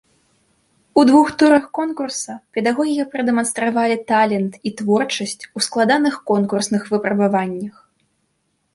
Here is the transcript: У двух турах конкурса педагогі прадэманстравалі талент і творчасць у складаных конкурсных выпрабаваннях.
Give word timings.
У 1.01 1.03
двух 1.09 1.27
турах 1.41 1.65
конкурса 1.79 2.33
педагогі 2.59 2.97
прадэманстравалі 3.13 3.99
талент 4.15 4.53
і 4.69 4.75
творчасць 4.83 5.39
у 5.57 5.67
складаных 5.69 6.21
конкурсных 6.33 6.81
выпрабаваннях. 6.97 7.75